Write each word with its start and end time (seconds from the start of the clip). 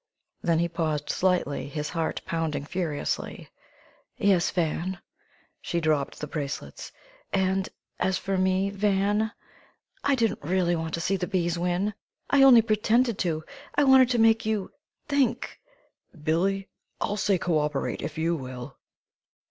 Then 0.41 0.57
he 0.57 0.67
paused 0.67 1.11
slightly, 1.11 1.67
his 1.69 1.89
heart 1.89 2.21
pounding 2.25 2.65
furiously. 2.65 3.49
"Yes 4.17 4.49
Van." 4.49 4.97
She 5.61 5.79
dropped 5.79 6.19
the 6.19 6.25
bracelets. 6.25 6.91
"And 7.31 7.69
as 7.99 8.17
for 8.17 8.35
me 8.35 8.71
Van, 8.71 9.31
I 10.03 10.15
didn't 10.15 10.41
really 10.41 10.75
want 10.75 10.95
to 10.95 11.01
see 11.01 11.17
the 11.17 11.27
bees 11.27 11.59
win! 11.59 11.93
I 12.31 12.41
only 12.41 12.63
pretended 12.63 13.19
to 13.19 13.43
I 13.75 13.83
wanted 13.83 14.09
to 14.09 14.17
make 14.17 14.43
you 14.43 14.71
think!" 15.07 15.59
"Billie! 16.19 16.67
I'll 16.99 17.15
say 17.15 17.37
'cooperate' 17.37 18.01
if 18.01 18.17
you 18.17 18.35
will!" 18.35 18.79